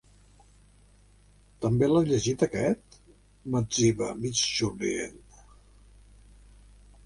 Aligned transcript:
També 1.65 1.89
l'has 1.91 2.07
llegit, 2.13 2.47
aquest? 2.49 2.99
—m'etziba, 3.11 4.11
mig 4.25 4.43
somrient. 4.49 5.25